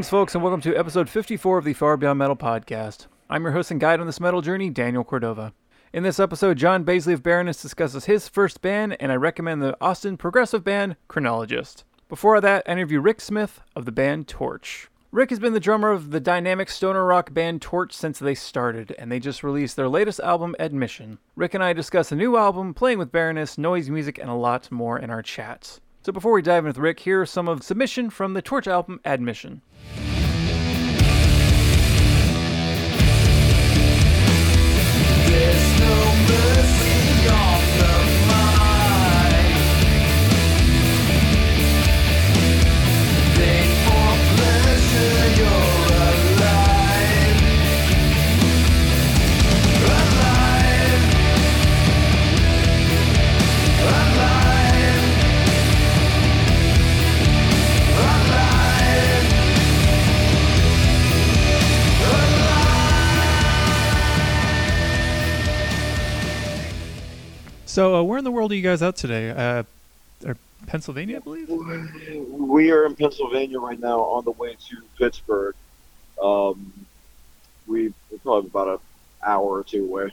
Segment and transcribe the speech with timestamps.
[0.00, 3.06] Greetings, folks, and welcome to episode 54 of the Far Beyond Metal podcast.
[3.28, 5.52] I'm your host and guide on this metal journey, Daniel Cordova.
[5.92, 9.76] In this episode, John Baizley of Baroness discusses his first band, and I recommend the
[9.78, 11.84] Austin progressive band Chronologist.
[12.08, 14.88] Before that, I interview Rick Smith of the band Torche.
[15.12, 18.94] Rick has been the drummer of the dynamic stoner rock band Torche since they started,
[18.98, 21.18] and they just released their latest album, Admission.
[21.36, 24.72] Rick and I discuss a new album, playing with Baroness, noise music, and a lot
[24.72, 25.78] more in our chats.
[26.02, 28.66] So before we dive in with Rick, here are some of submission from the Torche
[28.66, 29.60] album Admission.
[35.26, 36.89] There's no mercy
[67.70, 69.30] So, uh, where in the world are you guys out today?
[69.30, 69.62] Uh,
[70.66, 71.48] Pennsylvania, I believe.
[71.48, 75.54] We are in Pennsylvania right now on the way to Pittsburgh.
[76.20, 76.72] Um,
[77.68, 78.78] we, we're probably about an
[79.24, 80.10] hour or two away.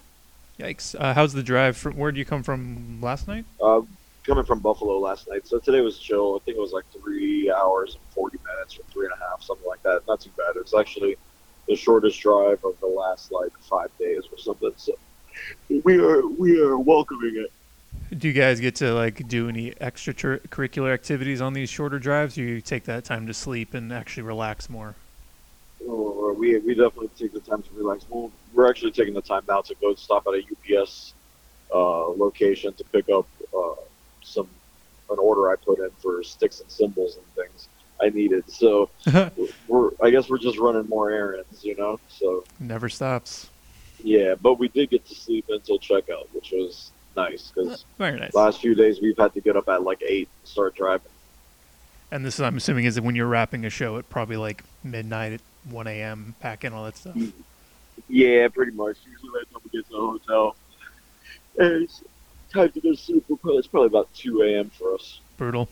[0.59, 0.95] Yikes!
[0.99, 1.75] Uh, how's the drive?
[1.75, 3.45] From where did you come from last night?
[3.59, 3.81] Uh,
[4.23, 6.39] coming from Buffalo last night, so today was chill.
[6.39, 9.41] I think it was like three hours and 40 minutes or three and a half,
[9.41, 10.01] something like that.
[10.07, 10.57] Not too bad.
[10.57, 11.17] It's actually
[11.67, 14.73] the shortest drive of the last like five days or something.
[14.77, 14.93] So
[15.69, 17.51] we are we are welcoming it.
[18.17, 22.43] Do you guys get to like do any extracurricular activities on these shorter drives, or
[22.43, 24.95] you take that time to sleep and actually relax more?
[25.85, 28.05] Or we we definitely take the time to relax.
[28.09, 31.13] Well, we're actually taking the time now to go stop at a UPS
[31.73, 33.75] uh, location to pick up uh,
[34.23, 34.47] some
[35.09, 37.69] an order I put in for sticks and symbols and things
[38.01, 38.49] I needed.
[38.49, 38.89] So
[39.67, 41.99] we're I guess we're just running more errands, you know.
[42.07, 43.49] So Never stops.
[44.03, 48.33] Yeah, but we did get to sleep until checkout, which was nice because Very nice.
[48.33, 51.11] last few days we've had to get up at like eight and start driving.
[52.11, 55.41] And this, I'm assuming, is when you're wrapping a show at probably like midnight at
[55.69, 56.35] 1 a.m.
[56.39, 57.17] packing all that stuff.
[58.07, 58.97] Yeah, pretty much.
[59.11, 60.55] Usually by the time we get to the hotel,
[61.55, 62.01] it's
[62.53, 63.25] time to go to sleep.
[63.29, 64.69] It's probably about two a.m.
[64.69, 65.19] for us.
[65.37, 65.67] Brutal.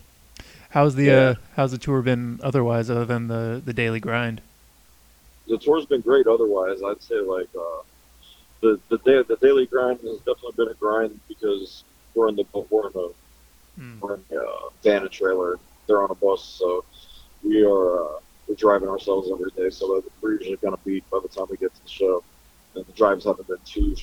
[0.72, 1.14] How's the Yeah.
[1.14, 4.42] uh, how's the tour been otherwise, other than the the daily grind?
[5.48, 6.28] The tour's been great.
[6.28, 7.82] Otherwise, I'd say like uh,
[8.66, 12.46] the the day the daily grind has definitely been a grind because we're in the
[12.70, 13.08] we're in a
[13.78, 14.00] Hmm.
[14.02, 15.60] we're in a uh, van and trailer.
[15.88, 16.86] They're on a bus, so
[17.44, 19.70] we are uh, we're driving ourselves every day.
[19.70, 22.24] So we're usually gonna beat by the time we get to the show.
[22.76, 23.96] And the drives haven't been too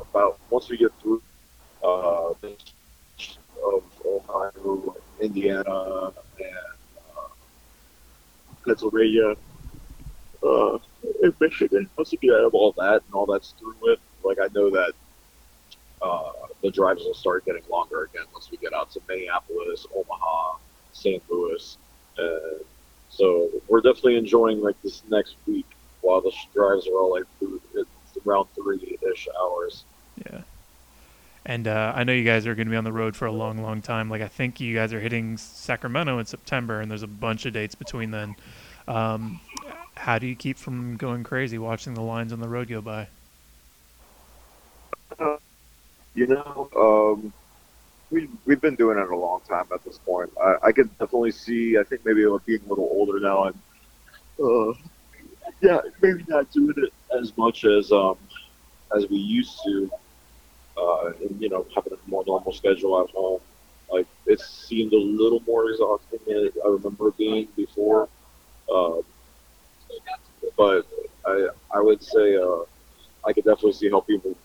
[0.00, 1.22] about once we get through
[1.82, 2.34] uh,
[3.64, 7.28] of Ohio, Indiana, and uh,
[8.66, 9.34] Pennsylvania,
[10.42, 10.78] uh,
[11.40, 11.88] Michigan.
[11.96, 14.70] Once we get out of all that and all that's through with, like I know
[14.70, 14.92] that
[16.02, 20.56] uh, the drives will start getting longer again once we get out to Minneapolis, Omaha,
[20.92, 21.22] St.
[21.30, 21.76] Louis,
[23.10, 25.66] so we're definitely enjoying like this next week
[26.00, 27.60] while the drives are all like through,
[28.26, 29.84] around three ish hours.
[30.24, 30.42] Yeah.
[31.44, 33.32] And uh, I know you guys are going to be on the road for a
[33.32, 34.08] long, long time.
[34.08, 37.52] Like I think you guys are hitting Sacramento in September, and there's a bunch of
[37.52, 38.36] dates between then.
[38.86, 39.40] Um,
[40.00, 43.08] how do you keep from going crazy watching the lines on the road go by?
[46.14, 47.32] You know, um,
[48.10, 50.30] we we've been doing it a long time at this point.
[50.42, 51.78] I, I can definitely see.
[51.78, 53.58] I think maybe being a little older now, and
[54.42, 54.72] uh,
[55.60, 58.16] yeah, maybe not doing it as much as um
[58.96, 59.90] as we used to.
[60.76, 63.40] Uh, and you know, having a more normal schedule at home,
[63.92, 68.08] like it seemed a little more exhausting than I remember being before.
[68.72, 69.02] Um,
[70.56, 70.86] but
[71.26, 72.62] I I would say uh,
[73.24, 74.36] I could definitely see how people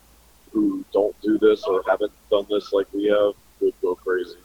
[0.52, 4.38] who don't do this or haven't done this like we have would go crazy.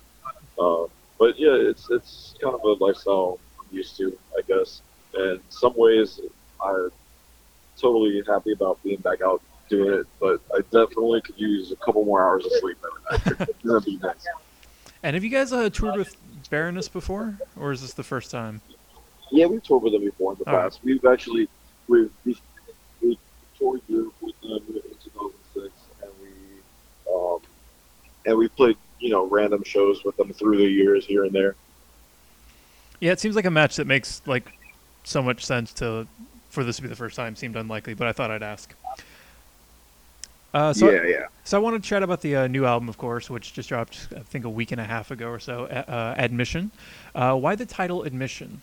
[0.59, 0.87] Uh,
[1.19, 4.83] but yeah, it's it's kind of a lifestyle I'm used to, I guess.
[5.15, 6.21] And some ways,
[6.63, 6.91] I'm
[7.79, 10.07] totally happy about being back out doing it.
[10.19, 13.49] But I definitely could use a couple more hours of sleep every night.
[13.65, 14.27] That'd be nice.
[15.03, 16.17] And have you guys uh, toured with
[16.51, 18.61] Baroness before, or is this the first time?
[19.31, 20.63] Yeah, we've toured with them before in the All right.
[20.65, 20.81] past.
[20.83, 21.49] We've actually
[21.89, 22.41] we've, we've
[23.01, 23.19] we
[23.59, 25.73] toured Europe with them in 2006,
[26.03, 27.41] and we um,
[28.27, 31.55] and we played you know random shows with them through the years here and there.
[33.01, 34.53] Yeah, it seems like a match that makes like
[35.05, 36.07] so much sense to
[36.51, 37.37] for this to be the first time.
[37.37, 38.75] Seemed unlikely, but I thought I'd ask.
[40.53, 41.27] Uh, so yeah, yeah.
[41.45, 44.09] So I wanted to chat about the uh, new album, of course, which just dropped,
[44.17, 45.67] I think, a week and a half ago or so.
[45.67, 46.73] Uh, uh, Admission.
[47.15, 48.61] Uh, why the title Admission?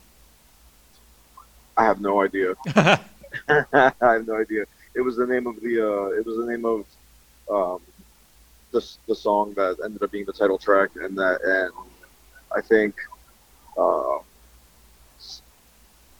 [1.77, 2.55] I have no idea.
[3.49, 4.65] I have no idea.
[4.95, 5.81] It was the name of the.
[5.81, 6.85] Uh, it was the name of
[7.51, 7.81] um,
[8.71, 11.71] the the song that ended up being the title track, and that and
[12.55, 12.95] I think
[13.77, 14.19] uh,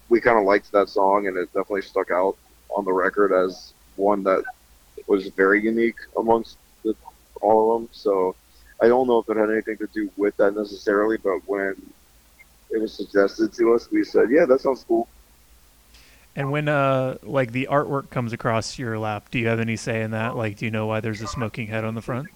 [0.09, 2.37] we kind of liked that song, and it definitely stuck out
[2.75, 4.43] on the record as one that
[5.07, 6.95] was very unique amongst the,
[7.41, 7.89] all of them.
[7.91, 8.35] So
[8.81, 11.75] I don't know if it had anything to do with that necessarily, but when
[12.71, 15.07] it was suggested to us, we said, "Yeah, that sounds cool."
[16.37, 20.03] And when uh like the artwork comes across your lap, do you have any say
[20.03, 20.37] in that?
[20.37, 22.27] Like, do you know why there's a smoking head on the front?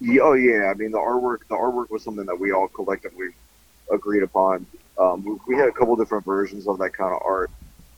[0.00, 1.38] Yeah, oh yeah, I mean the artwork.
[1.48, 3.28] The artwork was something that we all collectively
[3.88, 4.66] agreed upon.
[4.98, 7.50] Um, we, we had a couple different versions of that kind of art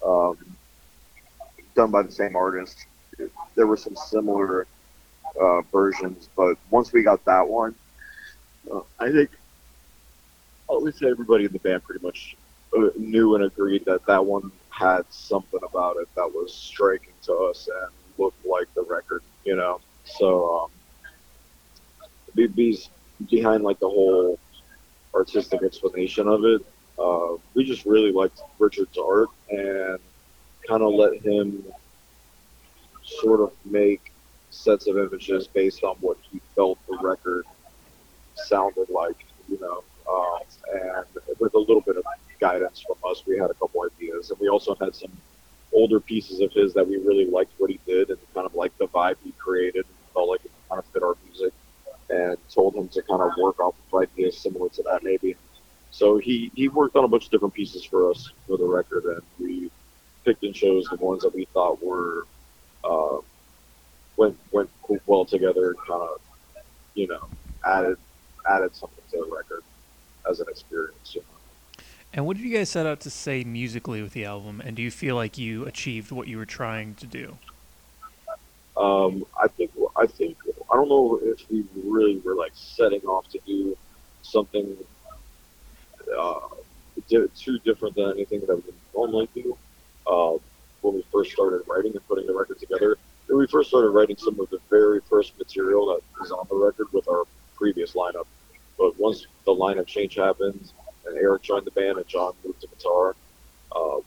[0.04, 0.36] um,
[1.74, 2.84] done by the same artist.
[3.54, 4.66] There were some similar
[5.40, 7.74] uh, versions, but once we got that one,
[8.70, 9.30] uh, I think
[10.68, 12.36] at least everybody in the band pretty much
[12.76, 17.34] uh, knew and agreed that that one had something about it that was striking to
[17.34, 19.80] us and looked like the record, you know.
[20.04, 20.70] So um,
[22.34, 22.82] be- be-
[23.28, 24.38] behind like the whole
[25.14, 26.62] artistic explanation of it,
[26.98, 29.98] uh, we just really liked Richard's art and
[30.68, 31.64] kind of let him
[33.02, 34.12] sort of make
[34.50, 37.44] sets of images based on what he felt the record
[38.34, 39.82] sounded like, you know.
[40.10, 40.40] Um,
[40.72, 41.06] and
[41.38, 42.04] with a little bit of
[42.40, 45.12] guidance from us, we had a couple ideas, and we also had some
[45.72, 48.76] older pieces of his that we really liked what he did and kind of liked
[48.78, 51.52] the vibe he created and felt like it kind of fit our music
[52.08, 55.36] and told him to kind of work off of ideas similar to that maybe.
[55.92, 59.04] So he, he worked on a bunch of different pieces for us for the record
[59.04, 59.70] and we
[60.24, 62.26] picked and chose the ones that we thought were
[62.84, 63.18] uh,
[64.16, 64.70] went went
[65.06, 66.20] well together and kind of
[66.94, 67.26] you know
[67.64, 67.96] added
[68.48, 69.62] added something to the record
[70.28, 71.14] as an experience.
[71.14, 71.29] You know?
[72.12, 74.60] And what did you guys set out to say musically with the album?
[74.64, 77.38] And do you feel like you achieved what you were trying to do?
[78.76, 80.36] Um, I think I think
[80.72, 83.76] I don't know if we really were like setting off to do
[84.22, 84.76] something
[86.18, 86.40] uh,
[87.08, 89.56] too different than anything that we normally do.
[90.06, 90.38] Uh,
[90.80, 92.96] when we first started writing and putting the record together,
[93.26, 96.56] when we first started writing some of the very first material that was on the
[96.56, 97.24] record with our
[97.54, 98.26] previous lineup.
[98.78, 100.72] But once the lineup change happened
[101.10, 103.14] and Eric joined the band and John moved to guitar,
[103.72, 103.98] uh,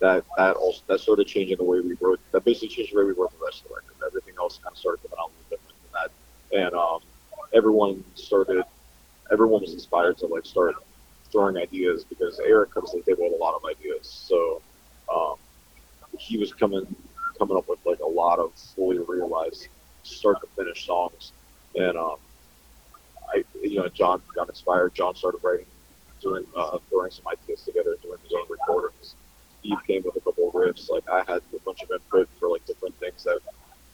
[0.00, 2.20] that that also that started changing the way we wrote.
[2.32, 3.94] That basically changed the way we wrote the rest of the record.
[4.06, 7.00] Everything else kind of started coming out a little different than that, and um,
[7.52, 8.64] everyone started.
[9.32, 10.76] Everyone was inspired to like start
[11.30, 14.08] throwing ideas because Eric comes to the table with a lot of ideas.
[14.08, 14.60] So
[15.14, 15.36] um,
[16.18, 16.86] he was coming
[17.38, 19.68] coming up with like a lot of fully realized
[20.02, 21.32] start to finish songs,
[21.74, 22.16] and um,
[23.32, 24.94] I you know John got inspired.
[24.94, 25.66] John started writing,
[26.20, 29.14] doing uh, throwing some ideas together, doing his own recordings.
[29.60, 30.88] Steve came with a couple of riffs.
[30.88, 33.40] Like I had a bunch of input for like different things that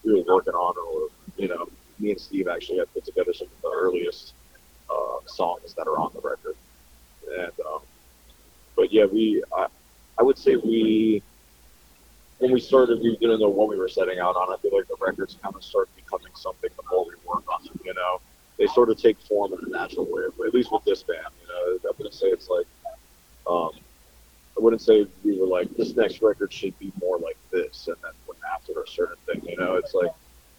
[0.03, 1.67] we were working on, or you know,
[1.99, 4.33] me and Steve actually had put together some of the earliest
[4.89, 6.55] uh, songs that are on the record.
[7.39, 7.81] And um,
[8.75, 9.67] but yeah, we I,
[10.17, 11.21] I would say we
[12.39, 14.53] when we started, we didn't know what we were setting out on.
[14.53, 17.63] I feel like the records kind of start becoming something the more we work on
[17.63, 17.79] them.
[17.83, 18.21] You know,
[18.57, 20.23] they sort of take form in a natural way.
[20.45, 22.67] At least with this band, you know, I wouldn't say it's like
[23.47, 23.71] um,
[24.57, 27.97] I wouldn't say we were like this next record should be more like this, and
[28.03, 29.47] then went after a certain thing.
[29.47, 30.11] You know, it's like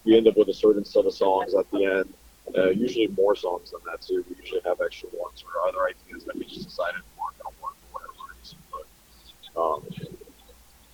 [0.04, 2.14] we end up with a certain set of songs at the end.
[2.56, 4.24] Uh, usually more songs than that too.
[4.28, 7.62] We usually have extra ones or other ideas that we just decided weren't going to
[7.62, 8.58] work for whatever reason.
[8.72, 9.82] But um,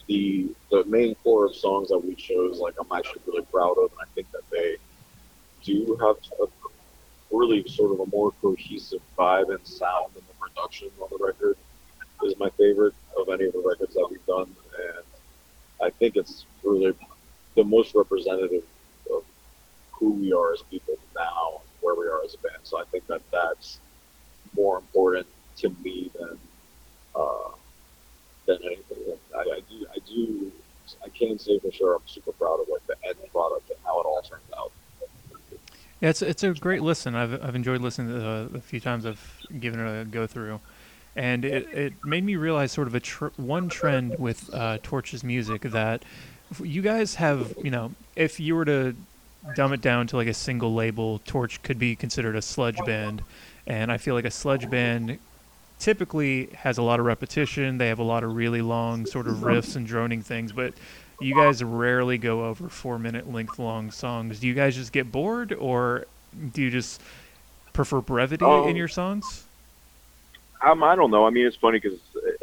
[0.09, 3.93] the the main core of songs that we chose, like I'm actually really proud of,
[3.93, 4.77] and I think that they
[5.63, 6.47] do have a
[7.39, 11.57] really sort of a more cohesive vibe and sound in the production on the record
[12.25, 15.05] is my favorite of any of the records that we've done, and
[15.83, 16.95] I think it's really
[17.55, 18.65] the most representative
[19.13, 19.23] of
[19.93, 22.59] who we are as people now, where we are as a band.
[22.63, 23.79] So I think that that's
[24.57, 25.27] more important
[25.59, 26.39] to me than
[27.15, 27.51] uh,
[28.47, 28.99] than anything.
[29.37, 30.53] I, I do, I do,
[31.05, 34.01] I can say for sure I'm super proud of like the end product and how
[34.01, 34.73] it all turned out.
[36.05, 37.15] Yeah, it's it's a great listen.
[37.15, 40.61] I've I've enjoyed listening to the, the few times I've given it a go through,
[41.17, 45.25] and it, it made me realize sort of a tr- one trend with uh, Torche's
[45.25, 46.05] music that
[46.63, 47.55] you guys have.
[47.65, 48.95] You know, if you were to
[49.57, 53.23] dumb it down to like a single label, Torche could be considered a sludge band,
[53.67, 55.19] and I feel like a sludge band
[55.79, 57.79] typically has a lot of repetition.
[57.79, 60.75] They have a lot of really long sort of riffs and droning things, but
[61.21, 64.41] you guys rarely go over four minute length long songs.
[64.41, 66.07] Do you guys just get bored, or
[66.53, 67.01] do you just
[67.73, 69.45] prefer brevity Um, in your songs?
[70.63, 71.27] Um, I don't know.
[71.27, 71.99] I mean, it's funny because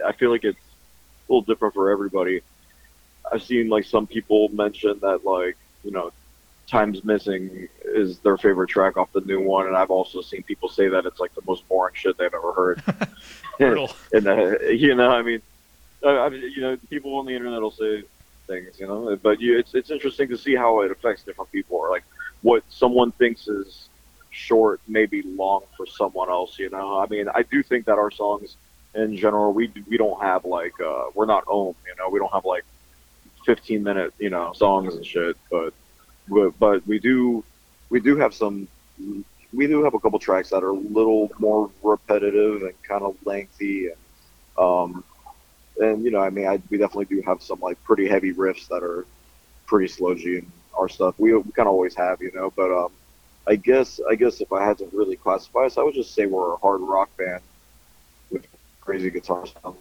[0.06, 2.42] I feel like it's a little different for everybody.
[3.32, 6.12] I've seen like some people mention that like you know,
[6.68, 10.70] "Time's Missing" is their favorite track off the new one, and I've also seen people
[10.70, 12.84] say that it's like the most boring shit they've ever heard.
[13.58, 13.92] Brutal.
[14.14, 15.42] and uh, you know, I mean,
[16.06, 18.04] I, I, you know, people on the internet will say
[18.48, 21.78] things, you know, but you, it's it's interesting to see how it affects different people,
[21.78, 22.04] or like
[22.42, 23.90] what someone thinks is
[24.32, 26.58] short may be long for someone else.
[26.58, 28.58] You know, I mean, I do think that our songs,
[28.96, 32.34] in general, we we don't have like uh, we're not Om, you know, we don't
[32.34, 32.66] have like
[33.46, 35.74] 15 minute you know songs and shit, but
[36.28, 37.44] but, but we do
[37.90, 38.68] we do have some.
[39.54, 43.18] We do have a couple tracks that are a little more repetitive and kind of
[43.26, 43.98] lengthy, and
[44.58, 45.04] um,
[45.82, 48.68] and you know, I mean, I, we definitely do have some like pretty heavy riffs
[48.70, 49.06] that are
[49.66, 51.16] pretty G in our stuff.
[51.18, 52.52] We, we kind of always have, you know.
[52.56, 52.92] But um,
[53.48, 56.26] I guess I guess if I had to really classify us, I would just say
[56.26, 57.42] we're a hard rock band
[58.30, 58.46] with
[58.80, 59.78] crazy guitar sound.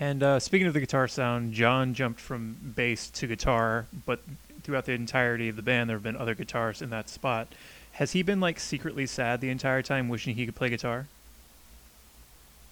[0.00, 4.20] And uh, speaking of the guitar sound, John jumped from bass to guitar, but
[4.62, 7.48] throughout the entirety of the band, there have been other guitarists in that spot.
[7.92, 11.06] Has he been like secretly sad the entire time, wishing he could play guitar?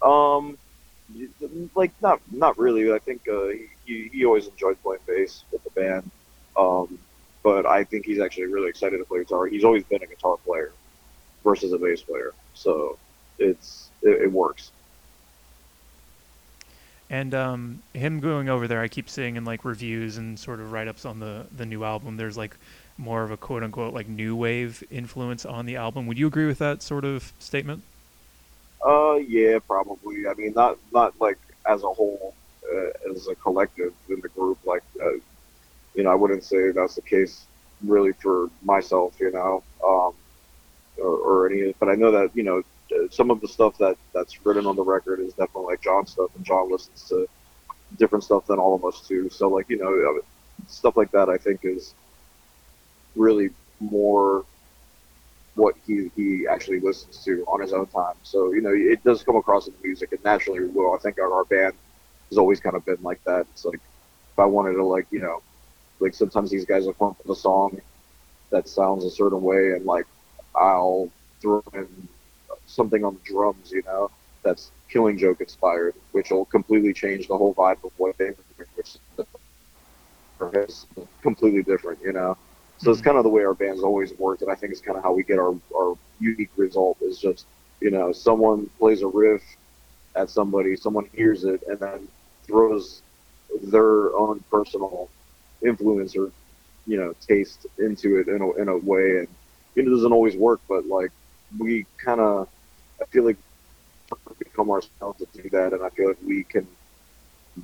[0.02, 0.56] Um,
[1.75, 2.93] like not not really.
[2.93, 3.49] I think uh,
[3.85, 6.11] he he always enjoyed playing bass with the band.
[6.57, 6.99] Um,
[7.43, 9.47] but I think he's actually really excited to play guitar.
[9.47, 10.73] He's always been a guitar player
[11.43, 12.99] versus a bass player, so
[13.38, 14.71] it's it, it works.
[17.09, 20.71] And um, him going over there, I keep seeing in like reviews and sort of
[20.71, 22.17] write ups on the the new album.
[22.17, 22.57] There's like
[22.99, 26.07] more of a quote unquote like new wave influence on the album.
[26.07, 27.83] Would you agree with that sort of statement?
[28.87, 30.26] Uh, yeah, probably.
[30.26, 32.34] I mean, not not like as a whole,
[32.64, 34.58] uh, as a collective in the group.
[34.64, 35.12] Like, uh,
[35.94, 37.44] you know, I wouldn't say that's the case
[37.84, 39.14] really for myself.
[39.20, 40.14] You know, um,
[40.99, 41.75] or, or any.
[41.78, 42.62] But I know that you know
[43.10, 46.30] some of the stuff that that's written on the record is definitely like John stuff,
[46.37, 47.28] and John listens to
[47.99, 49.30] different stuff than all of us too.
[49.30, 50.22] So like you know, uh,
[50.68, 51.94] stuff like that I think is
[53.16, 54.44] really more
[55.54, 58.14] what he, he actually listens to on his own time.
[58.23, 60.95] So, you know, it does come across in the music and naturally will.
[60.95, 61.75] I think our, our band
[62.28, 63.47] has always kind of been like that.
[63.52, 63.80] It's like,
[64.33, 65.42] if I wanted to like, you know,
[65.99, 67.80] like sometimes these guys will come up with a song
[68.50, 70.07] that sounds a certain way and like,
[70.54, 72.09] I'll throw in
[72.66, 74.11] something on the drums, you know,
[74.42, 78.37] that's Killing Joke inspired, which will completely change the whole vibe of what they were
[78.57, 78.97] doing, which
[80.69, 80.87] is
[81.23, 82.37] completely different, you know.
[82.80, 83.06] So it's hmm.
[83.06, 85.12] kind of the way our band's always worked, and I think it's kind of how
[85.12, 87.46] we get our, our unique result is just,
[87.80, 89.42] you know, someone plays a riff
[90.16, 92.08] at somebody, someone hears it, and then
[92.46, 93.02] throws
[93.62, 95.08] their own personal
[95.64, 96.30] influence or,
[96.87, 99.18] you know, taste into it in a, in a way.
[99.18, 99.28] And,
[99.75, 101.10] you know, it doesn't always work, but, like,
[101.58, 102.49] we kind of,
[103.00, 103.37] I feel like
[104.38, 106.66] become ourselves to do that, and I feel like we can,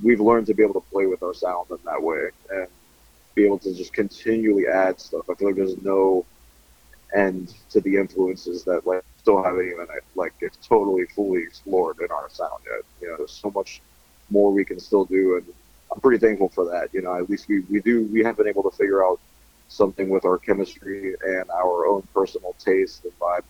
[0.03, 2.29] we've learned to be able to play with our sound in that way.
[2.51, 2.67] And,
[3.37, 5.29] be able to just continually add stuff.
[5.29, 6.25] I feel like there's no
[7.15, 12.09] end to the influences that like still haven't even like it's totally fully explored in
[12.11, 12.83] our sound yet.
[12.99, 13.81] You know, there's so much
[14.31, 15.45] more we can still do, and
[15.91, 16.89] I'm pretty thankful for that.
[16.93, 19.19] You know, at least we we do we have been able to figure out
[19.69, 23.45] something with our chemistry and our own personal taste and vibe,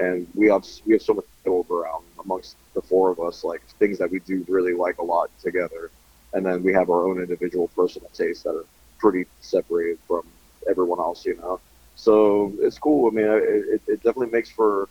[0.00, 3.62] and we have we have so much to around amongst the four of us, like
[3.78, 5.90] things that we do really like a lot together,
[6.32, 8.66] and then we have our own individual personal tastes that are
[8.98, 10.22] pretty separated from
[10.68, 11.60] everyone else, you know.
[11.94, 13.10] So it's cool.
[13.10, 14.88] I mean, it, it definitely makes for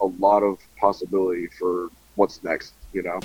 [0.00, 3.20] a lot of possibility for what's next, you know.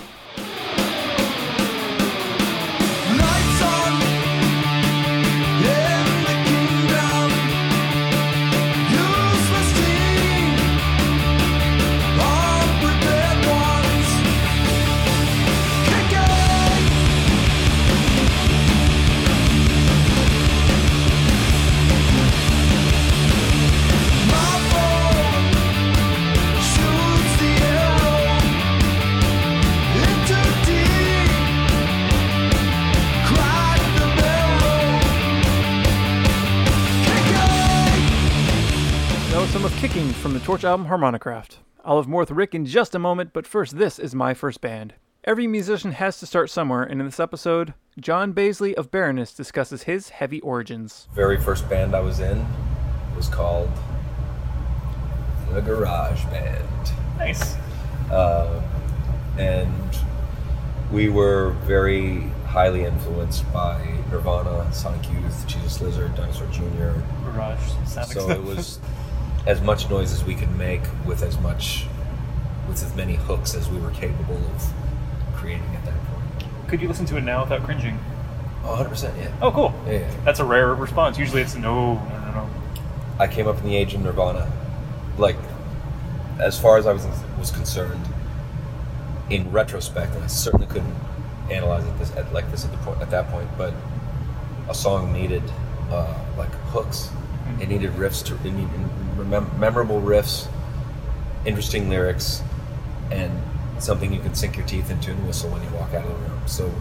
[40.51, 41.59] Torche album Harmonicraft.
[41.85, 44.59] I'll have more with Rick in just a moment, but first, this is my first
[44.59, 44.95] band.
[45.23, 49.83] Every musician has to start somewhere, and in this episode, John Baizley of Baroness discusses
[49.83, 51.07] his heavy origins.
[51.13, 52.45] very first band I was in
[53.15, 53.71] was called
[55.53, 56.91] the Garage Band.
[57.17, 57.55] Nice.
[58.11, 58.61] Uh,
[59.37, 59.71] and
[60.91, 63.81] we were very highly influenced by
[64.11, 66.99] Nirvana, Sonic Youth, Jesus Lizard, Dinosaur Jr.
[67.23, 67.71] Garage
[68.11, 68.81] So it was
[69.45, 71.87] as much noise as we could make with as much,
[72.67, 74.73] with as many hooks as we were capable of
[75.35, 76.67] creating at that point.
[76.67, 77.99] could you listen to it now without cringing?
[78.63, 79.33] Oh, 100 percent yeah.
[79.41, 79.73] Oh, cool.
[79.87, 79.99] yeah.
[79.99, 80.11] yeah.
[80.23, 81.17] That's a rare response.
[81.17, 82.49] Usually it's no, no, no, no.
[83.19, 84.51] I came up in the age of Nirvana.
[85.17, 85.37] Like,
[86.39, 87.05] as far as I was
[87.39, 88.07] was concerned,
[89.31, 90.95] in retrospect, and I certainly couldn't
[91.49, 93.49] analyze it this at, like this at the point at that point.
[93.57, 93.73] But
[94.69, 95.43] a song needed
[95.89, 97.09] uh, like hooks.
[97.45, 97.61] Mm-hmm.
[97.61, 98.69] It needed riffs to it needed
[99.57, 100.47] memorable riffs,
[101.45, 102.41] interesting lyrics,
[103.11, 103.31] and
[103.79, 106.29] something you can sink your teeth into and whistle when you walk out of the
[106.29, 106.41] room.
[106.47, 106.71] So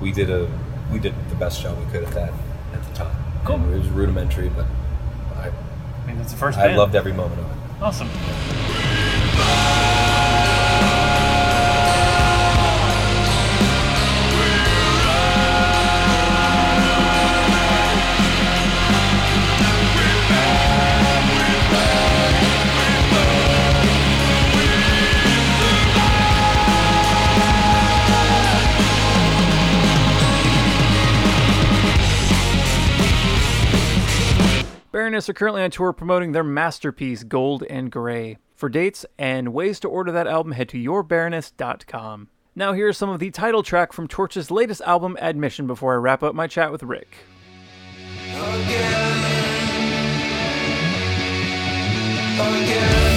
[0.00, 0.48] we did a
[0.92, 2.32] we did the best job we could at that
[2.72, 3.16] at the time.
[3.44, 3.56] Cool.
[3.56, 4.66] And it was rudimentary, but
[5.36, 6.78] I I mean, it's the first I band.
[6.78, 7.82] loved every moment of it.
[7.82, 8.08] Awesome.
[35.14, 38.38] Baroness are currently on tour promoting their masterpiece, Gold and Gray.
[38.56, 42.30] For dates and ways to order that album, head to yourbaroness.com.
[42.56, 46.24] Now, here's some of the title track from Torche's latest album, Admission, before I wrap
[46.24, 47.14] up my chat with Rick.
[52.40, 53.13] And you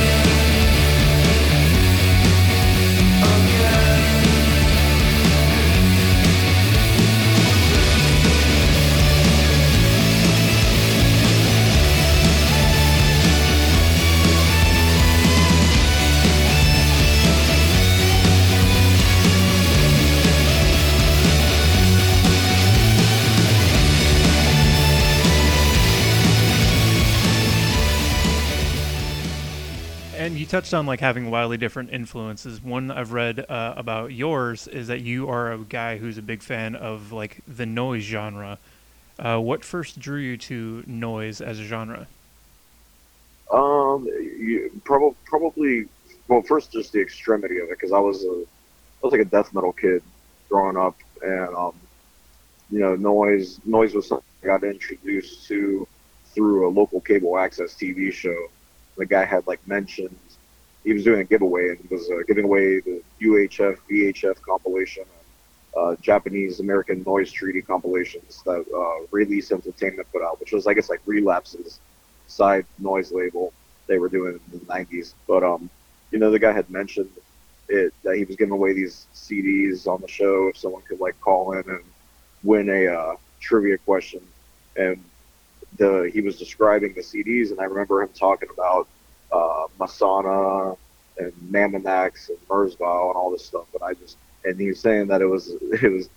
[30.48, 32.62] touched on like having wildly different influences.
[32.62, 36.42] One I've read uh, about yours is that you are a guy who's a big
[36.42, 38.58] fan of like the noise genre.
[39.20, 42.08] Uh, what first drew you to noise as a genre?
[43.52, 45.86] Um, you, probably.
[46.28, 49.26] Well, first, just the extremity of it, because I was a, I was like a
[49.26, 50.04] death metal kid
[50.50, 51.74] growing up, and um,
[52.70, 55.88] you know, noise, noise was something I got introduced to
[56.36, 58.36] through a local cable access TV show.
[58.98, 60.16] The guy had like mentioned
[60.88, 65.04] he was doing a giveaway and he was uh, giving away the UHF VHF compilation,
[65.76, 70.74] uh, Japanese American Noise Treaty compilations that uh, Release Entertainment put out, which was I
[70.74, 71.82] guess like Relapse's
[72.28, 73.52] side noise label
[73.88, 75.14] they were doing in the 90s.
[75.28, 75.70] But um,
[76.12, 77.12] you know, the guy had mentioned
[77.68, 81.20] it that he was giving away these CDs on the show if someone could like
[81.20, 81.84] call in and
[82.44, 84.22] win a uh, trivia question,
[84.78, 85.04] and
[85.76, 88.88] the he was describing the CDs, and I remember him talking about
[89.32, 90.78] uh, Masonna
[91.18, 95.08] and Mamonax and Merzbow and all this stuff, and I just and he was saying
[95.08, 95.50] that it was
[95.82, 96.10] it was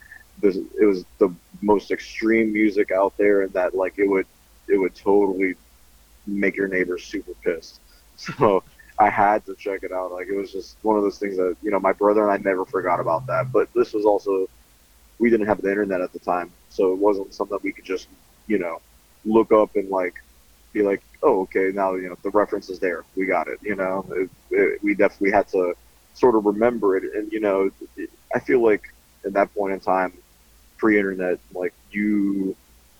[0.42, 4.26] it was the most extreme music out there, and that like it would
[4.68, 5.54] it would totally
[6.26, 7.80] make your neighbors super pissed.
[8.16, 8.62] So
[8.98, 10.12] I had to check it out.
[10.12, 12.36] Like it was just one of those things that you know my brother and I
[12.36, 13.50] never forgot about that.
[13.50, 14.46] But this was also
[15.18, 18.08] we didn't have the internet at the time, so it wasn't something we could just
[18.46, 18.80] you know
[19.24, 20.14] look up and like
[20.72, 23.58] be like, oh okay, now you know the reference is there, we got it.
[23.62, 25.74] You know, it, it, we definitely had to
[26.14, 27.70] sort of remember it, and you know,
[28.34, 28.92] I feel like
[29.24, 30.12] at that point in time,
[30.78, 32.56] pre-internet, like you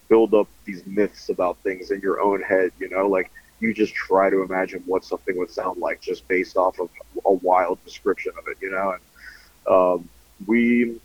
[0.09, 2.73] build up these myths about things in your own head.
[2.79, 3.31] You know, like
[3.61, 6.91] you just try to imagine what something would sound like just based off of
[7.25, 8.59] a wild description of it.
[8.61, 10.09] You know, and um,
[10.47, 11.01] we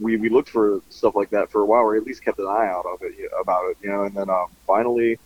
[0.00, 2.46] we we looked for stuff like that for a while, or at least kept an
[2.46, 3.76] eye out of it about it.
[3.82, 5.18] You know, and then um, finally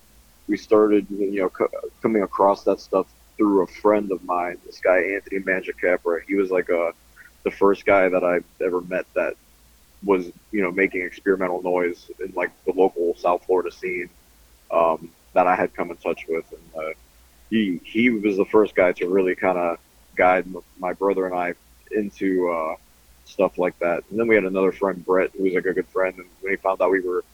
[0.49, 1.69] we started you know co-
[2.01, 3.07] coming across that stuff
[3.37, 6.21] through a friend of mine, this guy Anthony Manjacapra.
[6.27, 6.93] He was like a
[7.45, 9.35] the first guy that I ever met that
[10.05, 14.09] was you know making experimental noise in like the local South Florida scene
[14.71, 16.93] um, that I had come in touch with, and uh,
[17.51, 19.79] he he was the first guy to really kind of
[20.17, 20.47] guide
[20.79, 21.55] my brother and I
[21.91, 22.77] into uh,
[23.25, 24.05] stuff like that.
[24.11, 26.53] And then we had another friend, Brett, who was like a good friend, and when
[26.53, 27.25] he found out we were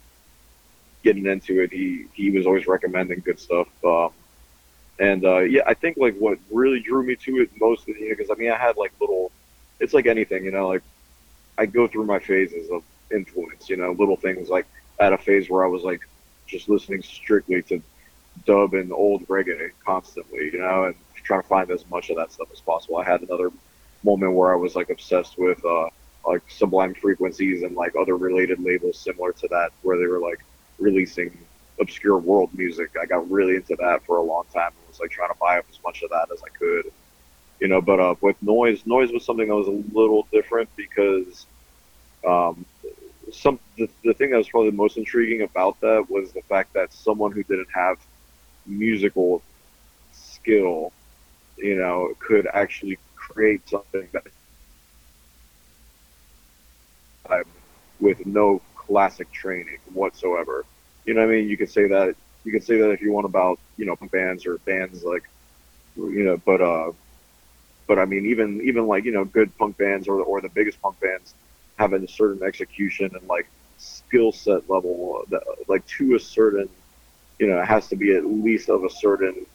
[1.02, 3.68] getting into it, he he was always recommending good stuff.
[3.84, 4.10] Um,
[4.98, 8.16] and uh, yeah, I think like what really drew me to it most, you know,
[8.16, 9.30] because I mean I had like little,
[9.80, 10.82] it's like anything, you know, like
[11.56, 14.66] I go through my phases of influence, you know, little things like
[14.98, 16.00] I had a phase where I was like
[16.46, 17.80] just listening strictly to
[18.44, 22.32] dub and old reggae constantly, you know, and trying to find as much of that
[22.32, 22.96] stuff as possible.
[22.96, 23.50] I had another
[24.04, 25.88] moment where I was like obsessed with uh,
[26.26, 30.40] like Sublime Frequencies and like other related labels similar to that, where they were like
[30.78, 31.36] releasing
[31.80, 32.90] obscure world music.
[33.00, 35.58] I got really into that for a long time and was like trying to buy
[35.58, 36.86] up as much of that as I could.
[37.60, 37.80] you know.
[37.80, 41.46] But uh, with noise, noise was something that was a little different because
[42.26, 42.66] um,
[43.32, 46.74] some the, the thing that was probably the most intriguing about that was the fact
[46.74, 47.98] that someone who didn't have
[48.66, 49.42] musical
[50.12, 50.92] skill,
[51.56, 52.98] you know, could actually
[53.28, 54.24] create something that
[57.30, 57.42] um,
[58.00, 60.64] with no classic training whatsoever.
[61.04, 61.48] You know what I mean?
[61.48, 62.14] You could say that
[62.44, 65.22] you could say that if you want about you know bands or bands like
[65.96, 66.92] you know, but uh,
[67.86, 70.80] but I mean even even like you know good punk bands or or the biggest
[70.80, 71.34] punk bands
[71.78, 73.46] having a certain execution and like
[73.78, 76.68] skill set level that like to a certain
[77.38, 79.46] you know it has to be at least of a certain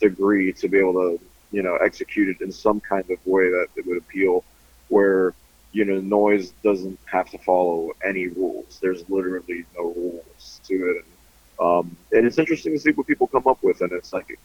[0.00, 1.20] degree to be able to
[1.52, 4.44] you know executed in some kind of way that it would appeal
[4.88, 5.34] where
[5.72, 8.78] you know noise doesn't have to follow any rules.
[8.82, 11.04] There's literally no rules to it.
[11.04, 13.80] And, um, and it's interesting to see what people come up with.
[13.80, 14.38] And it's like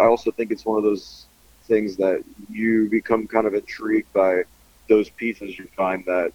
[0.00, 1.26] i also think it's one of those
[1.64, 4.42] things that you become kind of intrigued by
[4.88, 6.32] those pieces you find that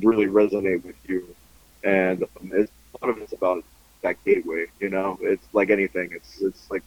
[0.00, 1.34] really resonate with you.
[1.82, 3.64] And um, it's, a lot of it's about
[4.02, 5.18] that gateway you know?
[5.20, 6.10] It's like anything.
[6.12, 6.82] It's it's like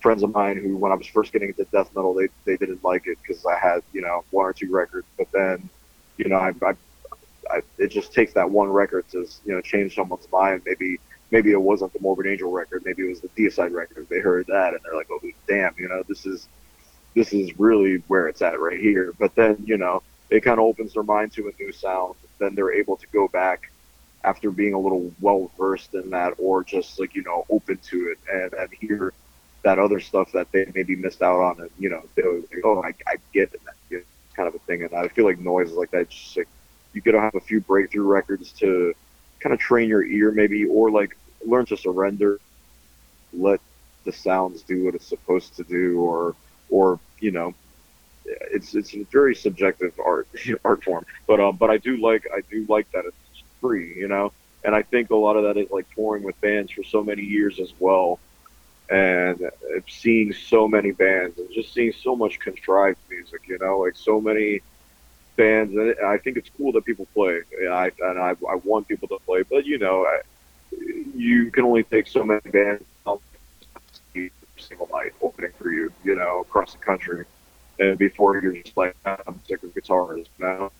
[0.00, 2.82] friends of mine who when i was first getting into death metal they, they didn't
[2.82, 5.06] like it because i had you know one or two records.
[5.16, 5.68] But then
[6.16, 6.74] you know I, I,
[7.50, 10.62] I it just takes that one record to you know change someone's mind.
[10.64, 10.98] Maybe
[11.30, 12.82] maybe it wasn't the morbid angel record.
[12.84, 14.06] Maybe it was the deicide record.
[14.08, 16.48] They heard that and they're like oh damn you know this is
[17.14, 19.14] this is really where it's at right here.
[19.18, 22.14] But then you know it kind of opens their mind to a new sound.
[22.38, 23.70] Then they're able to go back
[24.22, 28.08] after being a little well versed in that or just like you know open to
[28.12, 29.12] it and, and hear
[29.62, 32.64] that other stuff that they maybe missed out on and you know they would think,
[32.64, 34.82] oh I, I get it you know, kind of a thing.
[34.82, 36.48] And i feel like noise is like that just like
[36.92, 38.94] you gotta have a few breakthrough records to
[39.40, 42.38] kind of train your ear maybe or like learn to surrender
[43.32, 43.60] let
[44.04, 46.34] the sounds do what it's supposed to do or
[46.70, 47.54] or you know
[48.24, 50.28] it's it's a very subjective art
[50.64, 51.04] art form.
[51.26, 54.32] But um but i do like i do like that it's free you know?
[54.64, 57.22] And i think a lot of that is like touring with bands for so many
[57.22, 58.18] years as well
[58.90, 59.50] and
[59.88, 64.20] seeing so many bands and just seeing so much contrived music you know like so
[64.20, 64.60] many
[65.36, 67.40] bands and i think it's cool that people play.
[67.70, 70.20] I, and I, I want people to play but you know I,
[71.14, 72.84] you can only take so many bands
[74.60, 77.24] single night opening for you you know across the country.
[77.78, 80.70] And before you're just like i'm sick of guitars you know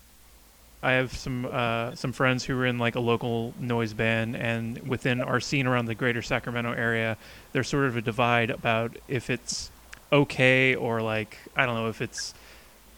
[0.83, 4.79] I have some uh, some friends who are in like a local noise band, and
[4.87, 7.17] within our scene around the greater Sacramento area,
[7.51, 9.69] there's sort of a divide about if it's
[10.11, 12.33] okay or like I don't know if it's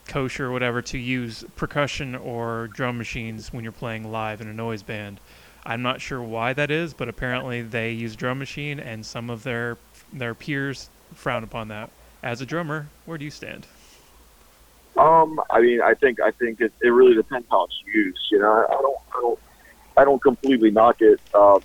[0.08, 4.54] kosher or whatever to use percussion or drum machines when you're playing live in a
[4.54, 5.20] noise band.
[5.66, 9.42] I'm not sure why that is, but apparently they use drum machine, and some of
[9.42, 9.76] their
[10.12, 11.90] their peers frown upon that.
[12.22, 13.66] As a drummer, where do you stand?
[15.04, 18.18] Um, I mean, I think I think it, it really depends how it's used.
[18.30, 19.40] You know, I don't I don't
[19.98, 21.20] I don't completely knock it.
[21.34, 21.62] Um,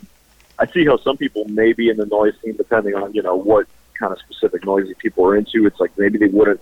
[0.60, 3.38] I see how some people may be in the noise scene, depending on you know
[3.38, 3.66] what
[3.98, 5.66] kind of specific noisy people are into.
[5.66, 6.60] It's like maybe they wouldn't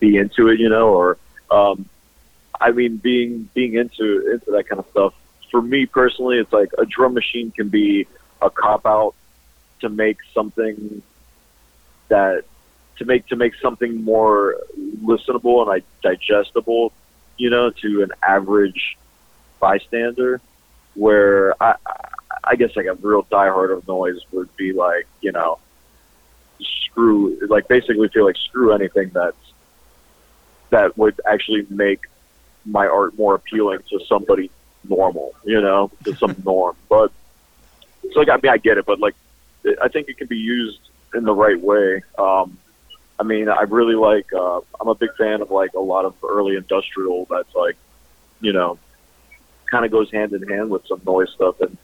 [0.00, 1.18] be into it, you know, or
[1.50, 1.86] um,
[2.58, 5.12] I mean, being being into into that kind of stuff.
[5.50, 8.06] For me personally, it's like a drum machine can be
[8.40, 9.14] a cop out
[9.80, 11.02] to make something
[12.08, 12.44] that
[12.98, 14.56] to make to make something more
[15.02, 16.92] listenable and digestible,
[17.36, 18.98] you know, to an average
[19.60, 20.40] bystander.
[20.94, 21.76] Where I,
[22.42, 25.58] I guess like a real diehard of noise would be like, you know,
[26.60, 29.36] screw like basically feel like screw anything that's
[30.70, 32.00] that would actually make
[32.66, 34.50] my art more appealing to somebody
[34.88, 36.76] normal, you know, to some norm.
[36.88, 37.12] But
[38.12, 39.14] so like I mean I get it, but like
[39.80, 40.80] I think it can be used
[41.14, 42.02] in the right way.
[42.18, 42.58] Um,
[43.18, 44.32] I mean, I really like.
[44.32, 47.26] Uh, I'm a big fan of like a lot of early industrial.
[47.30, 47.76] That's like,
[48.40, 48.78] you know,
[49.70, 51.60] kind of goes hand in hand with some noise stuff.
[51.60, 51.76] And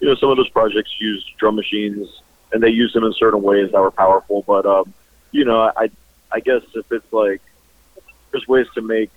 [0.00, 3.42] you know, some of those projects use drum machines, and they use them in certain
[3.42, 4.44] ways that were powerful.
[4.46, 4.94] But um,
[5.32, 5.90] you know, I
[6.30, 7.42] I guess if it's like
[8.30, 9.10] there's ways to make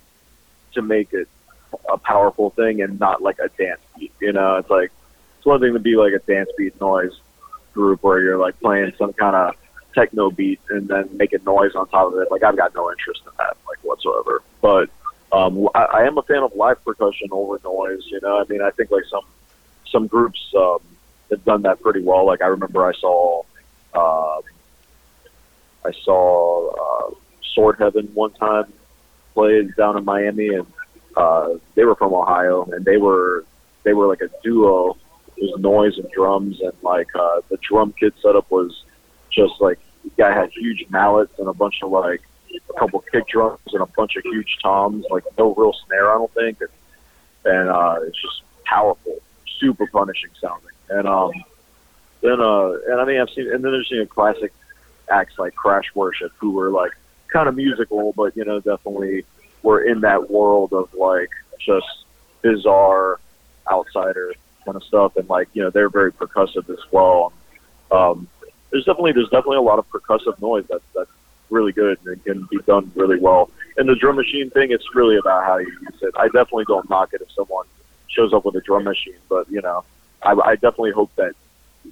[0.74, 1.28] to make it
[1.90, 4.12] a powerful thing and not like a dance beat.
[4.20, 4.90] You know, it's like
[5.38, 7.18] it's one thing to be like a dance beat noise
[7.72, 9.54] group where you're like playing some kind of
[9.94, 12.30] techno beat and then making noise on top of it.
[12.30, 14.42] Like I've got no interest in that like whatsoever.
[14.60, 14.90] But
[15.32, 18.02] um, I, I am a fan of live percussion over noise.
[18.06, 19.24] You know, I mean, I think like some
[19.90, 20.78] some groups um,
[21.30, 22.26] have done that pretty well.
[22.26, 23.42] Like I remember I saw
[23.94, 24.40] uh,
[25.84, 27.14] I saw uh,
[27.54, 28.72] Sword Heaven one time
[29.34, 30.66] played down in Miami, and
[31.16, 33.44] uh, they were from Ohio, and they were
[33.84, 34.96] they were like a duo.
[35.36, 38.84] It was noise and drums, and like uh, the drum kit setup was
[39.32, 42.22] just like the guy had huge mallets and a bunch of like
[42.54, 46.14] a couple kick drums and a bunch of huge toms, like no real snare, I
[46.14, 46.70] don't think, and,
[47.52, 49.18] and uh, it's just powerful,
[49.58, 50.68] super punishing sounding.
[50.88, 51.32] And um,
[52.20, 54.52] then uh, and I mean I've seen, and then there's you know classic
[55.10, 56.92] acts like Crash Worship, who were like
[57.28, 59.24] kind of musical, but you know definitely
[59.62, 62.04] were in that world of like just
[62.42, 63.20] bizarre
[63.70, 67.32] outsider kind of stuff, and like you know they're very percussive as well.
[67.90, 68.28] Um,
[68.72, 71.10] there's definitely there's definitely a lot of percussive noise that's that's
[71.50, 73.50] really good and can be done really well.
[73.76, 76.14] And the drum machine thing, it's really about how you use it.
[76.16, 77.66] I definitely don't knock it if someone
[78.08, 79.84] shows up with a drum machine, but you know,
[80.22, 81.34] I, I definitely hope that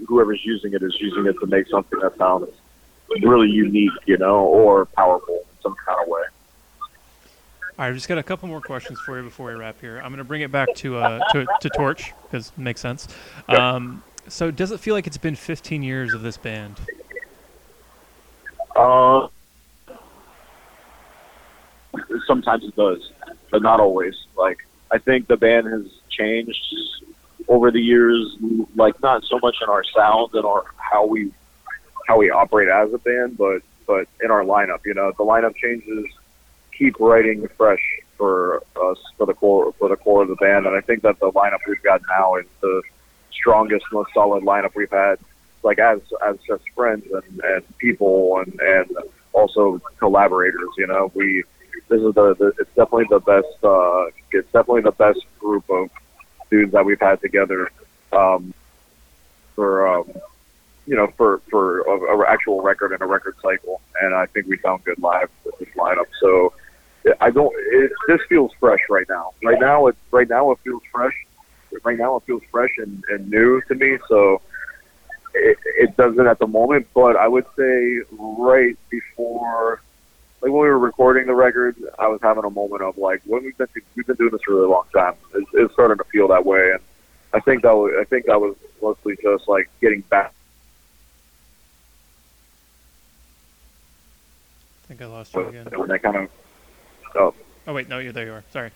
[0.06, 2.48] whoever's using it is using it to make something that sounds
[3.22, 6.22] really unique, you know, or powerful in some kind of way.
[6.80, 9.98] All right, I've just got a couple more questions for you before we wrap here.
[9.98, 13.08] I'm going to bring it back to uh, to, to Torche because it makes sense.
[13.48, 16.80] Um, so, does it feel like it's been 15 years of this band?
[18.76, 19.28] Uh,
[22.26, 23.10] sometimes it does,
[23.50, 24.14] but not always.
[24.36, 24.58] Like
[24.90, 26.64] I think the band has changed
[27.48, 28.36] over the years.
[28.76, 31.32] Like not so much in our sound and our how we
[32.06, 34.84] how we operate as a band, but but in our lineup.
[34.84, 36.06] You know, the lineup changes
[36.76, 37.82] keep writing fresh
[38.16, 41.18] for us for the core for the core of the band, and I think that
[41.20, 42.82] the lineup we've got now is the
[43.32, 45.18] strongest, most solid lineup we've had.
[45.62, 48.96] Like as as just friends and, and people and and
[49.32, 50.68] also collaborators.
[50.78, 51.44] You know, we
[51.88, 55.90] this is the, the it's definitely the best uh, it's definitely the best group of
[56.50, 57.70] dudes that we've had together
[58.12, 58.54] um,
[59.54, 60.10] for um,
[60.86, 64.46] you know for for a, a actual record and a record cycle, and I think
[64.46, 66.06] we sound good live with this lineup.
[66.20, 66.52] So
[67.20, 67.52] I don't.
[67.56, 69.32] It, this feels fresh right now.
[69.42, 71.14] Right now, it right now it feels fresh.
[71.84, 73.98] Right now, it feels fresh and, and new to me.
[74.08, 74.40] So
[75.34, 79.80] it, it doesn't at the moment, but I would say right before,
[80.42, 83.44] like when we were recording the record, I was having a moment of like, when
[83.44, 85.14] we've been we've been doing this for a really long time.
[85.34, 86.80] It's, it's starting to feel that way, and
[87.32, 90.32] I think that was, I think that was mostly just like getting back.
[94.84, 95.66] I think I lost you again.
[95.76, 96.28] When that kind of.
[97.14, 97.34] Oh,
[97.66, 98.26] Oh wait, no, you're there.
[98.26, 98.44] You are.
[98.52, 98.70] Sorry.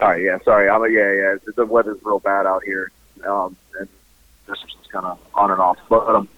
[0.00, 0.22] All right.
[0.22, 0.38] Yeah.
[0.44, 0.68] Sorry.
[0.68, 0.82] I'm.
[0.92, 1.12] Yeah.
[1.12, 1.52] Yeah.
[1.54, 2.90] The weather's real bad out here,
[3.26, 3.88] um, and
[4.46, 5.78] this is kind of on and off.
[5.88, 6.28] But um,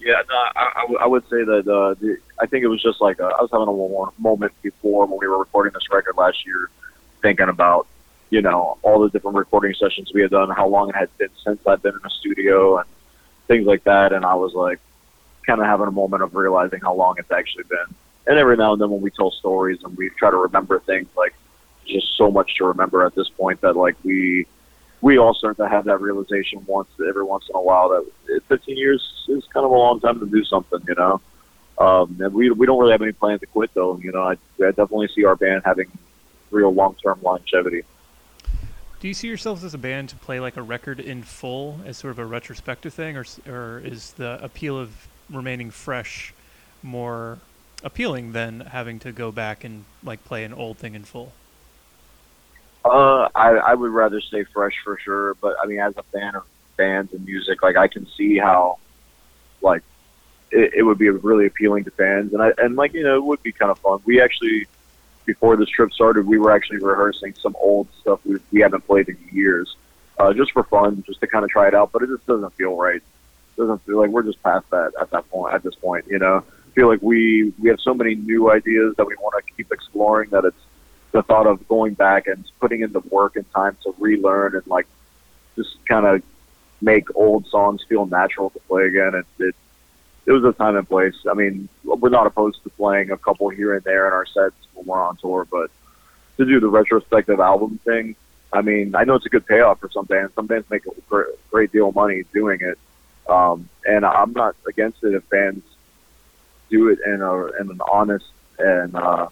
[0.00, 0.22] yeah.
[0.28, 3.00] No, I, I, w- I would say that uh, the, I think it was just
[3.00, 6.16] like uh, I was having a mo- moment before when we were recording this record
[6.16, 6.68] last year,
[7.22, 7.86] thinking about
[8.30, 11.30] you know all the different recording sessions we had done, how long it had been
[11.44, 12.88] since I'd been in a studio, and
[13.48, 14.12] things like that.
[14.12, 14.80] And I was like,
[15.46, 17.94] kind of having a moment of realizing how long it's actually been.
[18.26, 21.08] And every now and then when we tell stories and we try to remember things,
[21.16, 21.34] like
[21.90, 24.46] just so much to remember at this point that like we
[25.00, 28.76] we all start to have that realization once every once in a while that 15
[28.76, 31.20] years is kind of a long time to do something, you know.
[31.78, 33.98] Um, and we we don't really have any plans to quit though.
[33.98, 35.90] You know, I, I definitely see our band having
[36.50, 37.84] real long term longevity.
[39.00, 41.96] Do you see yourselves as a band to play like a record in full as
[41.96, 46.34] sort of a retrospective thing, or or is the appeal of remaining fresh
[46.82, 47.38] more
[47.82, 51.32] appealing than having to go back and like play an old thing in full?
[52.84, 56.34] Uh, I, I would rather stay fresh for sure, but I mean, as a fan
[56.34, 56.44] of
[56.76, 58.78] bands and music, like I can see how,
[59.60, 59.82] like,
[60.50, 63.24] it, it would be really appealing to fans, and I and like you know, it
[63.24, 64.00] would be kind of fun.
[64.04, 64.66] We actually,
[65.26, 69.08] before this trip started, we were actually rehearsing some old stuff we, we haven't played
[69.08, 69.76] in years,
[70.18, 71.92] uh, just for fun, just to kind of try it out.
[71.92, 72.96] But it just doesn't feel right.
[72.96, 75.54] It doesn't feel like we're just past that at that point.
[75.54, 78.94] At this point, you know, I feel like we we have so many new ideas
[78.96, 80.56] that we want to keep exploring that it's
[81.12, 84.66] the thought of going back and putting in the work and time to relearn and
[84.66, 84.86] like
[85.56, 86.22] just kind of
[86.80, 89.14] make old songs feel natural to play again.
[89.14, 89.54] And it,
[90.26, 91.16] it was a time and place.
[91.28, 94.54] I mean, we're not opposed to playing a couple here and there in our sets
[94.74, 95.70] when we're on tour, but
[96.36, 98.16] to do the retrospective album thing,
[98.52, 100.34] I mean, I know it's a good payoff for some bands.
[100.34, 102.78] Some bands make a great, great deal of money doing it,
[103.28, 105.64] um, and I'm not against it if bands
[106.68, 108.26] do it in a in an honest
[108.58, 109.28] and uh,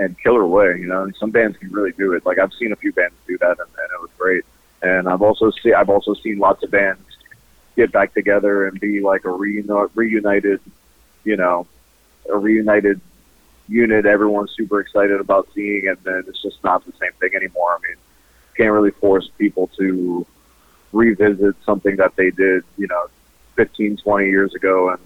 [0.00, 0.78] and killer way.
[0.78, 2.24] You know, some bands can really do it.
[2.24, 4.44] Like I've seen a few bands do that, and, and it was great.
[4.82, 7.02] And I've also seen I've also seen lots of bands
[7.76, 10.60] get back together and be like a reuni- reunited,
[11.24, 11.66] you know,
[12.28, 13.00] a reunited
[13.68, 14.06] unit.
[14.06, 17.72] Everyone's super excited about seeing, and then it's just not the same thing anymore.
[17.72, 17.96] I mean,
[18.56, 20.26] can't really force people to
[20.92, 23.06] revisit something that they did, you know,
[23.56, 24.98] 15, 20 years ago, and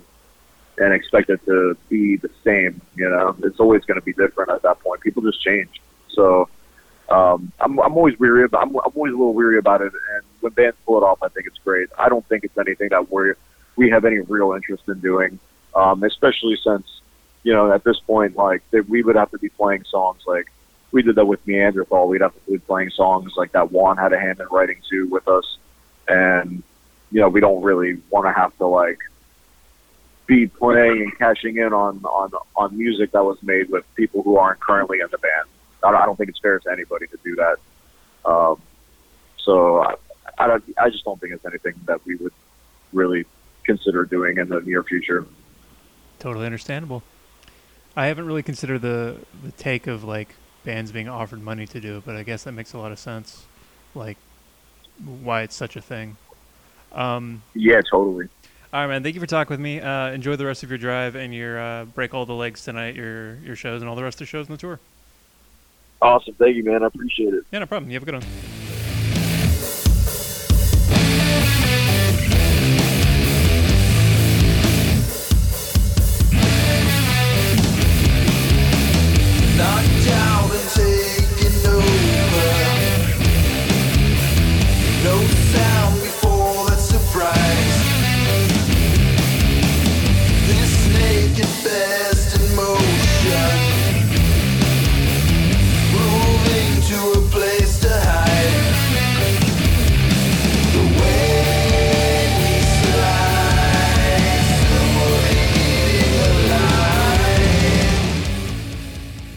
[0.78, 2.80] and expect it to be the same.
[2.96, 5.00] You know, it's always going to be different at that point.
[5.00, 5.80] People just change.
[6.08, 6.48] So
[7.08, 8.44] um, I'm I'm always weary.
[8.44, 9.92] About, I'm I'm always a little weary about it.
[9.92, 11.88] And when bands pull it off, I think it's great.
[11.98, 13.32] I don't think it's anything that we
[13.76, 15.38] we have any real interest in doing,
[15.74, 17.00] um, especially since
[17.42, 20.50] you know, at this point, like that we would have to be playing songs like
[20.92, 22.08] we did that with Meanderthal.
[22.08, 25.06] We'd have to be playing songs like that Juan had a hand in writing too
[25.08, 25.58] with us,
[26.08, 26.62] and
[27.10, 28.98] you know, we don't really want to have to like
[30.26, 34.36] be playing and cashing in on on on music that was made with people who
[34.36, 35.48] aren't currently in the band.
[35.82, 37.56] I don't, I don't think it's fair to anybody to do that.
[38.28, 38.60] Um,
[39.38, 39.94] so I,
[40.38, 40.64] I don't.
[40.78, 42.32] I just don't think it's anything that we would
[42.92, 43.26] really
[43.64, 45.26] consider doing in the near future.
[46.18, 47.02] Totally understandable.
[47.96, 50.34] I haven't really considered the the take of like
[50.64, 52.98] bands being offered money to do it, but I guess that makes a lot of
[52.98, 53.44] sense.
[53.94, 54.16] Like
[55.04, 56.16] why it's such a thing.
[56.92, 58.28] Um, Yeah, totally.
[58.74, 59.04] All right, man.
[59.04, 59.80] Thank you for talking with me.
[59.80, 62.96] Uh, enjoy the rest of your drive and your uh, break all the legs tonight.
[62.96, 64.80] Your your shows and all the rest of the shows on the tour.
[66.02, 66.34] Awesome.
[66.34, 66.82] Thank you, man.
[66.82, 67.44] I appreciate it.
[67.52, 67.88] Yeah, no problem.
[67.88, 68.53] You have a good one.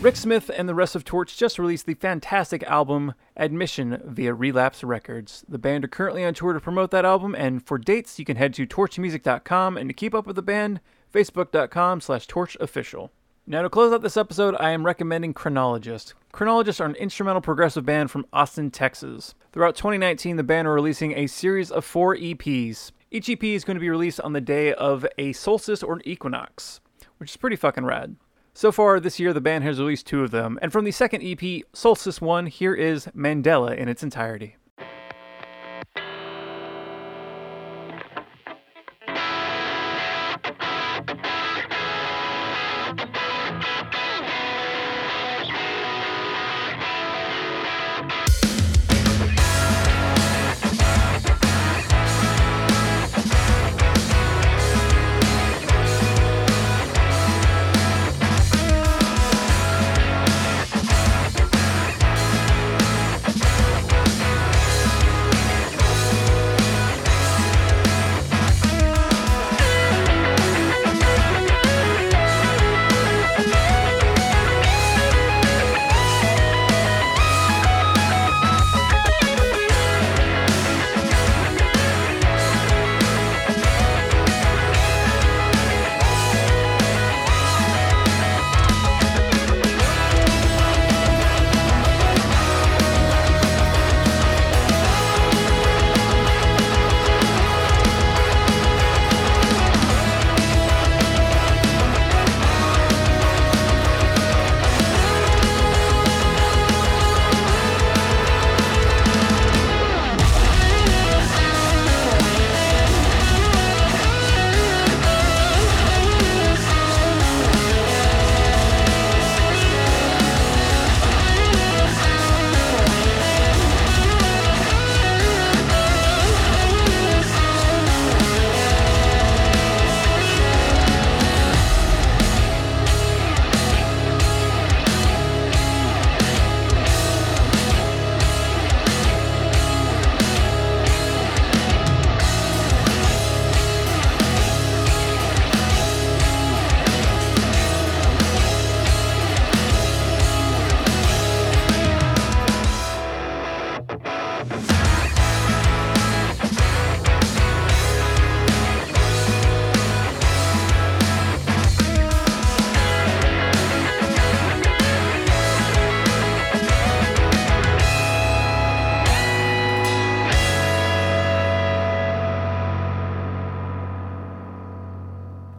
[0.08, 4.82] Rick Smith and the rest of Torche just released the fantastic album Admission via Relapse
[4.82, 5.44] Records.
[5.50, 8.38] The band are currently on tour to promote that album, and for dates, you can
[8.38, 10.80] head to torchmusic.com, and to keep up with the band,
[11.14, 13.10] facebook.com slash torchofficial.
[13.46, 16.14] Now, to close out this episode, I am recommending Chronologist.
[16.32, 19.36] Chronologist are an instrumental progressive band from Austin, Texas.
[19.52, 22.94] Throughout 2019, the band are releasing a series of four EPs.
[23.12, 26.02] Each EP is going to be released on the day of a solstice or an
[26.06, 26.80] equinox,
[27.18, 28.16] which is pretty fucking rad.
[28.58, 31.22] So far this year, the band has released two of them, and from the second
[31.22, 34.57] EP, Solstice 1, here is Mandela in its entirety.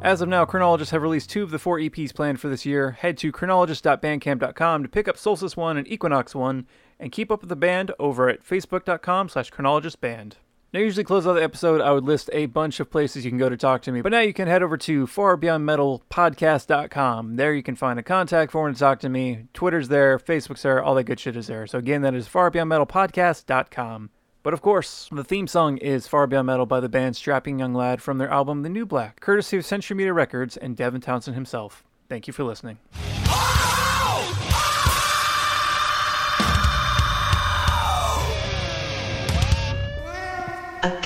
[0.09, 2.93] As of now, Chronologists have released two of the four EPs planned for this year.
[2.93, 6.67] Head to chronologist.bandcamp.com to pick up Solstice 1 and Equinox 1,
[7.01, 10.37] and keep up with the band over at facebook.com slash chronologistband.
[10.73, 13.39] Now, usually close out the episode, I would list a bunch of places you can
[13.39, 17.37] go to talk to me, but now you can head over to farbeyondmetalpodcast.com.
[17.37, 19.45] There you can find a contact form to talk to me.
[19.55, 21.67] Twitter's there, Facebook's there, all that good shit is there.
[21.67, 24.11] So again, that is farbeyondmetalpodcast.com.
[24.43, 27.73] But of course, the theme song is Far Beyond Metal by the band Strapping Young
[27.75, 31.35] Lad from their album The New Black, courtesy of Century Media Records and Devin Townsend
[31.35, 31.83] himself.
[32.11, 32.77] Thank you for listening.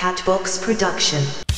[0.02, 1.51] Catbox production.